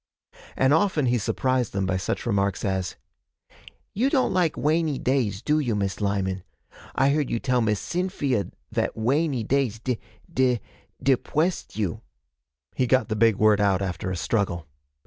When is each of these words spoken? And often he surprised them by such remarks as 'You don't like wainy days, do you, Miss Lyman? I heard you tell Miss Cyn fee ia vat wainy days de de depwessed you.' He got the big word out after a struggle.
And 0.57 0.73
often 0.73 1.05
he 1.05 1.19
surprised 1.19 1.73
them 1.73 1.85
by 1.85 1.97
such 1.97 2.25
remarks 2.25 2.65
as 2.65 2.95
'You 3.93 4.09
don't 4.09 4.33
like 4.33 4.55
wainy 4.57 4.97
days, 4.97 5.43
do 5.43 5.59
you, 5.59 5.75
Miss 5.75 6.01
Lyman? 6.01 6.41
I 6.95 7.11
heard 7.11 7.29
you 7.29 7.39
tell 7.39 7.61
Miss 7.61 7.79
Cyn 7.79 8.09
fee 8.09 8.33
ia 8.33 8.45
vat 8.71 8.95
wainy 8.97 9.43
days 9.47 9.77
de 9.77 9.99
de 10.33 10.59
depwessed 11.03 11.77
you.' 11.77 12.01
He 12.73 12.87
got 12.87 13.09
the 13.09 13.15
big 13.15 13.35
word 13.35 13.61
out 13.61 13.83
after 13.83 14.09
a 14.09 14.17
struggle. 14.17 14.65